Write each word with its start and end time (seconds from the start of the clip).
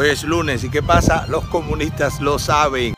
Hoy 0.00 0.10
es 0.10 0.22
lunes 0.22 0.62
y 0.62 0.70
¿qué 0.70 0.80
pasa? 0.80 1.26
Los 1.26 1.44
comunistas 1.46 2.20
lo 2.20 2.38
saben. 2.38 2.94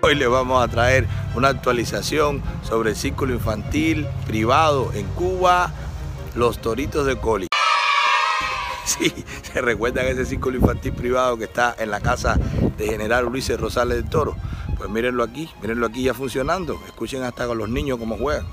Hoy 0.00 0.14
les 0.14 0.30
vamos 0.30 0.64
a 0.64 0.68
traer 0.68 1.06
una 1.34 1.48
actualización 1.48 2.42
sobre 2.62 2.92
el 2.92 2.96
círculo 2.96 3.34
infantil 3.34 4.06
privado 4.26 4.94
en 4.94 5.04
Cuba, 5.08 5.74
los 6.34 6.62
toritos 6.62 7.04
de 7.04 7.18
Coli. 7.18 7.48
Sí, 8.98 9.12
se 9.42 9.60
recuerdan 9.60 10.06
ese 10.06 10.24
círculo 10.24 10.58
infantil 10.58 10.92
privado 10.92 11.36
que 11.36 11.44
está 11.44 11.74
en 11.76 11.90
la 11.90 12.00
casa 12.00 12.38
de 12.78 12.86
General 12.86 13.26
Ulises 13.26 13.58
Rosales 13.58 13.96
del 13.96 14.08
Toro. 14.08 14.36
Pues 14.78 14.88
mírenlo 14.88 15.24
aquí, 15.24 15.50
mírenlo 15.60 15.86
aquí 15.86 16.04
ya 16.04 16.14
funcionando. 16.14 16.80
Escuchen 16.86 17.24
hasta 17.24 17.48
con 17.48 17.58
los 17.58 17.68
niños 17.68 17.98
cómo 17.98 18.16
juegan. 18.16 18.46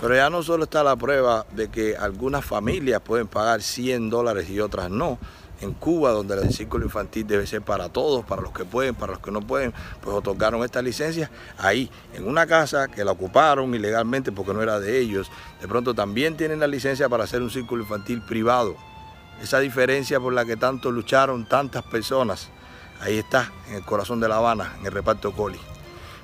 Pero 0.00 0.14
ya 0.14 0.30
no 0.30 0.42
solo 0.42 0.64
está 0.64 0.82
la 0.82 0.96
prueba 0.96 1.44
de 1.52 1.68
que 1.68 1.96
algunas 1.96 2.44
familias 2.44 3.02
pueden 3.02 3.28
pagar 3.28 3.60
100 3.60 4.08
dólares 4.08 4.48
y 4.48 4.58
otras 4.60 4.90
no. 4.90 5.18
En 5.60 5.74
Cuba, 5.74 6.12
donde 6.12 6.40
el 6.40 6.54
círculo 6.54 6.86
infantil 6.86 7.26
debe 7.26 7.46
ser 7.46 7.60
para 7.60 7.90
todos, 7.90 8.24
para 8.24 8.40
los 8.40 8.50
que 8.52 8.64
pueden, 8.64 8.94
para 8.94 9.12
los 9.12 9.20
que 9.20 9.30
no 9.30 9.42
pueden, 9.42 9.74
pues 10.00 10.16
otorgaron 10.16 10.64
esta 10.64 10.80
licencia 10.80 11.30
ahí, 11.58 11.90
en 12.14 12.26
una 12.26 12.46
casa 12.46 12.88
que 12.88 13.04
la 13.04 13.12
ocuparon 13.12 13.74
ilegalmente 13.74 14.32
porque 14.32 14.54
no 14.54 14.62
era 14.62 14.80
de 14.80 14.98
ellos. 14.98 15.30
De 15.60 15.68
pronto 15.68 15.92
también 15.92 16.34
tienen 16.38 16.60
la 16.60 16.66
licencia 16.66 17.10
para 17.10 17.24
hacer 17.24 17.42
un 17.42 17.50
círculo 17.50 17.82
infantil 17.82 18.22
privado. 18.22 18.74
Esa 19.42 19.58
diferencia 19.58 20.18
por 20.18 20.32
la 20.32 20.46
que 20.46 20.56
tanto 20.56 20.90
lucharon 20.90 21.46
tantas 21.46 21.82
personas, 21.82 22.48
ahí 23.00 23.18
está, 23.18 23.50
en 23.68 23.76
el 23.76 23.84
corazón 23.84 24.20
de 24.20 24.28
La 24.28 24.36
Habana, 24.36 24.74
en 24.78 24.86
el 24.86 24.92
reparto 24.92 25.32
Coli. 25.32 25.58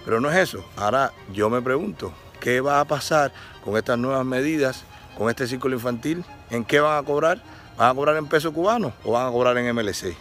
Pero 0.05 0.21
no 0.21 0.31
es 0.31 0.37
eso. 0.37 0.65
Ahora 0.77 1.13
yo 1.33 1.51
me 1.51 1.61
pregunto, 1.61 2.13
¿qué 2.41 2.61
va 2.61 2.81
a 2.81 2.85
pasar 2.85 3.33
con 3.65 3.77
estas 3.77 3.99
nuevas 3.99 4.25
medidas, 4.25 4.85
con 5.19 5.29
este 5.29 5.47
círculo 5.47 5.75
infantil? 5.75 6.25
¿En 6.51 6.65
qué 6.65 6.81
van 6.81 6.97
a 6.97 7.03
cobrar? 7.05 7.43
¿Van 7.77 7.91
a 7.91 7.95
cobrar 7.95 8.17
en 8.17 8.27
peso 8.27 8.53
cubano 8.53 8.93
o 9.05 9.13
van 9.13 9.27
a 9.27 9.31
cobrar 9.31 9.59
en 9.59 9.75
MLC? 9.75 10.17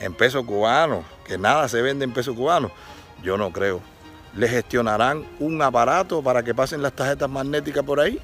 En 0.00 0.14
peso 0.14 0.44
cubano, 0.44 1.04
que 1.26 1.36
nada 1.36 1.68
se 1.68 1.82
vende 1.82 2.04
en 2.04 2.12
peso 2.12 2.34
cubano. 2.34 2.70
Yo 3.22 3.36
no 3.36 3.52
creo. 3.52 3.82
¿Le 4.34 4.48
gestionarán 4.48 5.24
un 5.38 5.60
aparato 5.60 6.22
para 6.22 6.42
que 6.42 6.54
pasen 6.54 6.82
las 6.82 6.94
tarjetas 6.94 7.28
magnéticas 7.28 7.84
por 7.84 8.00
ahí? 8.00 8.18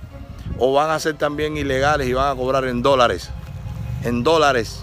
¿O 0.59 0.73
van 0.73 0.91
a 0.91 0.99
ser 0.99 1.19
también 1.19 1.57
ilegales 1.57 2.09
y 2.09 2.15
van 2.15 2.33
a 2.33 2.35
cobrar 2.35 2.65
en 2.65 2.81
dólares? 2.81 3.31
En 4.03 4.23
dólares, 4.23 4.83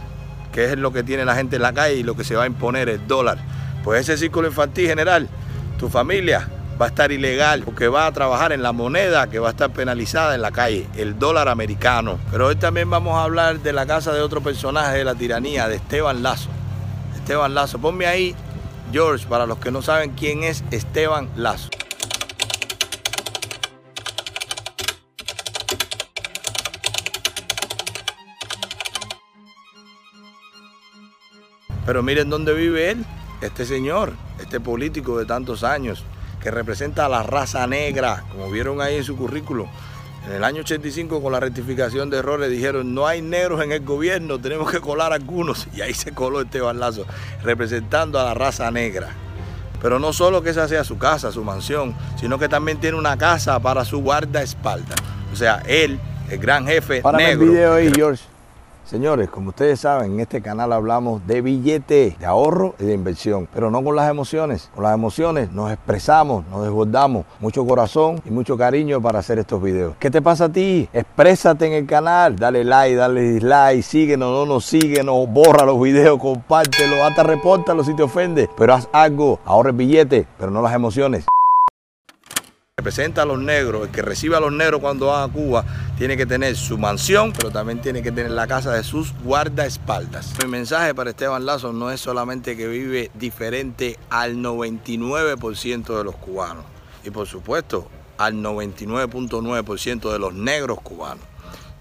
que 0.53 0.65
es 0.65 0.77
lo 0.77 0.93
que 0.93 1.03
tiene 1.03 1.25
la 1.25 1.35
gente 1.35 1.57
en 1.57 1.63
la 1.63 1.73
calle 1.73 1.95
y 1.95 2.03
lo 2.03 2.15
que 2.15 2.23
se 2.23 2.35
va 2.35 2.43
a 2.43 2.47
imponer 2.47 2.87
el 2.87 3.05
dólar. 3.07 3.39
Pues 3.83 4.01
ese 4.01 4.17
círculo 4.17 4.47
infantil 4.47 4.87
general, 4.87 5.27
tu 5.77 5.89
familia 5.89 6.47
va 6.81 6.85
a 6.85 6.89
estar 6.89 7.11
ilegal 7.11 7.63
porque 7.63 7.87
va 7.87 8.05
a 8.05 8.11
trabajar 8.11 8.51
en 8.51 8.63
la 8.63 8.71
moneda 8.71 9.29
que 9.29 9.39
va 9.39 9.49
a 9.49 9.51
estar 9.51 9.71
penalizada 9.71 10.35
en 10.35 10.41
la 10.41 10.51
calle, 10.51 10.87
el 10.95 11.19
dólar 11.19 11.49
americano. 11.49 12.19
Pero 12.31 12.47
hoy 12.47 12.55
también 12.55 12.89
vamos 12.89 13.15
a 13.15 13.23
hablar 13.23 13.59
de 13.59 13.73
la 13.73 13.85
casa 13.85 14.13
de 14.13 14.21
otro 14.21 14.41
personaje 14.41 14.97
de 14.97 15.03
la 15.03 15.15
tiranía, 15.15 15.67
de 15.67 15.75
Esteban 15.75 16.23
Lazo. 16.23 16.49
Esteban 17.15 17.53
Lazo, 17.53 17.79
ponme 17.79 18.05
ahí, 18.05 18.35
George, 18.91 19.25
para 19.27 19.45
los 19.45 19.57
que 19.57 19.71
no 19.71 19.81
saben 19.81 20.11
quién 20.11 20.43
es 20.43 20.63
Esteban 20.71 21.29
Lazo. 21.35 21.69
Pero 31.85 32.03
miren 32.03 32.29
dónde 32.29 32.53
vive 32.53 32.91
él, 32.91 33.05
este 33.41 33.65
señor, 33.65 34.13
este 34.39 34.59
político 34.59 35.17
de 35.17 35.25
tantos 35.25 35.63
años, 35.63 36.03
que 36.41 36.51
representa 36.51 37.05
a 37.05 37.09
la 37.09 37.23
raza 37.23 37.65
negra, 37.67 38.23
como 38.31 38.49
vieron 38.49 38.81
ahí 38.81 38.97
en 38.97 39.03
su 39.03 39.15
currículum. 39.15 39.67
En 40.25 40.33
el 40.33 40.43
año 40.45 40.61
85, 40.61 41.21
con 41.21 41.33
la 41.33 41.39
rectificación 41.41 42.09
de 42.09 42.17
errores, 42.19 42.49
dijeron, 42.49 42.93
no 42.93 43.05
hay 43.07 43.21
negros 43.21 43.61
en 43.61 43.73
el 43.73 43.83
gobierno, 43.83 44.39
tenemos 44.39 44.71
que 44.71 44.79
colar 44.79 45.11
algunos. 45.11 45.67
Y 45.75 45.81
ahí 45.81 45.93
se 45.93 46.13
coló 46.13 46.41
Esteban 46.41 46.79
Lazo, 46.79 47.05
representando 47.43 48.19
a 48.19 48.23
la 48.23 48.33
raza 48.33 48.71
negra. 48.71 49.09
Pero 49.81 49.99
no 49.99 50.13
solo 50.13 50.41
que 50.41 50.51
esa 50.51 50.67
sea 50.69 50.85
su 50.85 50.97
casa, 50.97 51.33
su 51.33 51.43
mansión, 51.43 51.93
sino 52.17 52.39
que 52.39 52.47
también 52.47 52.79
tiene 52.79 52.97
una 52.97 53.17
casa 53.17 53.59
para 53.59 53.83
su 53.83 53.99
guardaespaldas. 54.01 54.97
O 55.33 55.35
sea, 55.35 55.61
él, 55.67 55.99
el 56.29 56.39
gran 56.39 56.65
jefe 56.65 57.01
Párame 57.01 57.27
negro. 57.27 57.43
el 57.43 57.49
video 57.49 57.73
ahí, 57.73 57.91
George. 57.93 58.23
Señores, 58.85 59.29
como 59.29 59.49
ustedes 59.49 59.79
saben, 59.79 60.13
en 60.13 60.19
este 60.19 60.41
canal 60.41 60.73
hablamos 60.73 61.25
de 61.25 61.41
billete, 61.41 62.17
de 62.19 62.25
ahorro 62.25 62.75
y 62.79 62.83
de 62.83 62.93
inversión, 62.93 63.47
pero 63.53 63.71
no 63.71 63.81
con 63.81 63.95
las 63.95 64.09
emociones. 64.09 64.69
Con 64.75 64.83
las 64.83 64.93
emociones 64.93 65.51
nos 65.51 65.71
expresamos, 65.71 66.45
nos 66.47 66.63
desbordamos, 66.63 67.25
mucho 67.39 67.65
corazón 67.65 68.21
y 68.25 68.29
mucho 68.29 68.57
cariño 68.57 69.01
para 69.01 69.19
hacer 69.19 69.39
estos 69.39 69.63
videos. 69.63 69.95
¿Qué 69.99 70.11
te 70.11 70.21
pasa 70.21 70.45
a 70.45 70.49
ti? 70.49 70.89
Exprésate 70.91 71.65
en 71.65 71.73
el 71.73 71.85
canal, 71.85 72.35
dale 72.35 72.65
like, 72.65 72.95
dale 72.95 73.21
dislike, 73.21 73.83
síguenos, 73.83 74.29
no 74.29 74.45
nos 74.45 74.65
síguenos, 74.65 75.29
borra 75.29 75.65
los 75.65 75.81
videos, 75.81 76.19
compártelo, 76.19 77.03
hasta 77.05 77.23
repórtalo 77.23 77.83
si 77.85 77.95
te 77.95 78.03
ofende, 78.03 78.49
pero 78.57 78.73
haz 78.73 78.89
algo, 78.91 79.39
ahorra 79.45 79.69
el 79.69 79.77
billete, 79.77 80.27
pero 80.37 80.51
no 80.51 80.61
las 80.61 80.73
emociones 80.73 81.25
representa 82.83 83.21
a 83.21 83.25
los 83.25 83.39
negros, 83.39 83.83
el 83.87 83.91
que 83.93 84.01
recibe 84.01 84.35
a 84.35 84.41
los 84.41 84.51
negros 84.51 84.81
cuando 84.81 85.05
van 85.05 85.29
a 85.29 85.31
Cuba, 85.31 85.63
tiene 85.97 86.17
que 86.17 86.25
tener 86.25 86.53
su 86.57 86.77
mansión, 86.77 87.31
pero 87.31 87.49
también 87.49 87.79
tiene 87.79 88.03
que 88.03 88.11
tener 88.11 88.31
la 88.31 88.45
casa 88.45 88.73
de 88.73 88.83
sus 88.83 89.13
guardaespaldas. 89.23 90.33
Mi 90.43 90.49
mensaje 90.49 90.93
para 90.93 91.11
Esteban 91.11 91.45
Lazo 91.45 91.71
no 91.71 91.91
es 91.91 92.01
solamente 92.01 92.57
que 92.57 92.67
vive 92.67 93.09
diferente 93.13 93.97
al 94.09 94.35
99% 94.35 95.97
de 95.97 96.03
los 96.03 96.15
cubanos, 96.17 96.65
y 97.05 97.09
por 97.09 97.25
supuesto 97.25 97.87
al 98.17 98.33
99.9% 98.33 100.11
de 100.11 100.19
los 100.19 100.33
negros 100.33 100.81
cubanos. 100.81 101.23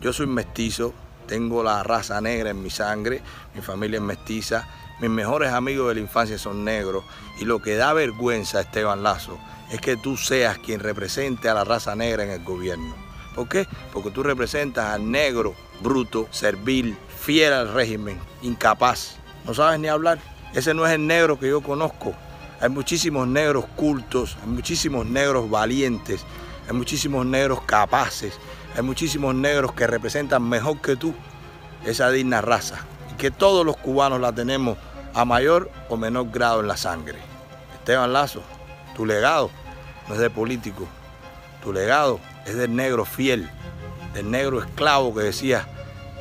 Yo 0.00 0.12
soy 0.12 0.28
mestizo, 0.28 0.94
tengo 1.26 1.64
la 1.64 1.82
raza 1.82 2.20
negra 2.20 2.50
en 2.50 2.62
mi 2.62 2.70
sangre, 2.70 3.22
mi 3.56 3.60
familia 3.60 3.96
es 3.96 4.04
mestiza, 4.04 4.68
mis 5.02 5.10
mejores 5.10 5.52
amigos 5.52 5.88
de 5.88 5.96
la 5.96 6.00
infancia 6.00 6.38
son 6.38 6.64
negros, 6.64 7.02
y 7.40 7.44
lo 7.44 7.60
que 7.60 7.74
da 7.74 7.92
vergüenza 7.92 8.58
a 8.58 8.60
Esteban 8.60 9.02
Lazo 9.02 9.36
es 9.72 9.80
que 9.80 9.96
tú 9.96 10.16
seas 10.16 10.58
quien 10.58 10.78
represente 10.78 11.48
a 11.48 11.54
la 11.54 11.64
raza 11.64 11.96
negra 11.96 12.22
en 12.22 12.30
el 12.30 12.44
gobierno. 12.44 12.94
¿Por 13.34 13.48
qué? 13.48 13.66
Porque 13.92 14.12
tú 14.12 14.22
representas 14.22 14.94
al 14.94 15.10
negro 15.10 15.56
bruto, 15.82 16.28
servil, 16.30 16.96
fiel 17.18 17.52
al 17.52 17.74
régimen, 17.74 18.16
incapaz. 18.42 19.16
No 19.44 19.52
sabes 19.54 19.80
ni 19.80 19.88
hablar. 19.88 20.20
Ese 20.54 20.72
no 20.72 20.86
es 20.86 20.92
el 20.92 21.04
negro 21.04 21.36
que 21.36 21.48
yo 21.48 21.62
conozco. 21.62 22.14
Hay 22.60 22.68
muchísimos 22.68 23.26
negros 23.26 23.64
cultos, 23.74 24.36
hay 24.40 24.50
muchísimos 24.50 25.04
negros 25.04 25.50
valientes, 25.50 26.24
hay 26.68 26.76
muchísimos 26.76 27.26
negros 27.26 27.60
capaces, 27.62 28.38
hay 28.76 28.82
muchísimos 28.82 29.34
negros 29.34 29.72
que 29.72 29.84
representan 29.88 30.48
mejor 30.48 30.80
que 30.80 30.94
tú 30.94 31.12
esa 31.84 32.08
digna 32.10 32.40
raza. 32.40 32.86
Y 33.12 33.16
que 33.16 33.32
todos 33.32 33.66
los 33.66 33.76
cubanos 33.76 34.20
la 34.20 34.32
tenemos 34.32 34.78
a 35.14 35.24
mayor 35.24 35.70
o 35.88 35.96
menor 35.96 36.30
grado 36.30 36.60
en 36.60 36.68
la 36.68 36.76
sangre. 36.76 37.18
Esteban 37.74 38.12
Lazo, 38.12 38.42
tu 38.96 39.04
legado 39.04 39.50
no 40.08 40.14
es 40.14 40.20
de 40.20 40.30
político. 40.30 40.86
Tu 41.62 41.72
legado 41.72 42.20
es 42.44 42.56
del 42.56 42.74
negro 42.74 43.04
fiel, 43.04 43.48
del 44.14 44.30
negro 44.30 44.60
esclavo 44.60 45.14
que 45.14 45.22
decía, 45.22 45.66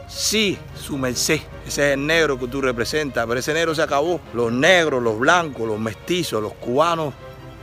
sí, 0.07 0.57
su 0.75 0.97
merced. 0.97 1.39
Ese 1.65 1.89
es 1.89 1.93
el 1.93 2.05
negro 2.05 2.37
que 2.39 2.47
tú 2.47 2.61
representas, 2.61 3.25
pero 3.27 3.39
ese 3.39 3.53
negro 3.53 3.73
se 3.73 3.81
acabó. 3.81 4.19
Los 4.33 4.51
negros, 4.51 5.01
los 5.01 5.17
blancos, 5.17 5.67
los 5.67 5.79
mestizos, 5.79 6.41
los 6.41 6.53
cubanos 6.53 7.13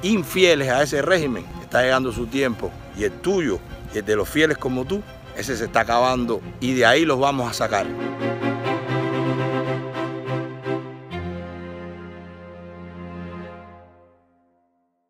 infieles 0.03 0.69
a 0.69 0.83
ese 0.83 1.03
régimen, 1.03 1.45
está 1.63 1.83
llegando 1.83 2.13
su 2.13 2.27
tiempo. 2.27 2.71
Y 2.97 3.05
el 3.05 3.13
tuyo 3.21 3.59
y 3.95 3.99
el 3.99 4.05
de 4.05 4.17
los 4.17 4.29
fieles 4.29 4.59
como 4.59 4.85
tú, 4.85 5.03
ese 5.37 5.57
se 5.57 5.67
está 5.67 5.81
acabando 5.81 6.41
y 6.61 6.75
de 6.75 6.85
ahí 6.85 7.05
los 7.05 7.19
vamos 7.19 7.49
a 7.49 7.55
sacar. 7.55 7.87